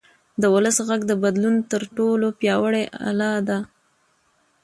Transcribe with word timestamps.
د 0.41 0.43
ولس 0.53 0.77
غږ 0.87 1.01
د 1.07 1.11
بدلون 1.23 1.55
تر 1.71 1.81
ټولو 1.97 2.27
پیاوړی 2.39 2.83
اله 3.09 3.31
ده 3.47 3.57